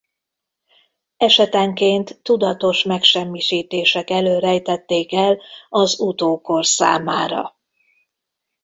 [1.17, 7.55] Esetenként tudatos megsemmisítések elől rejtették el az utókor számára.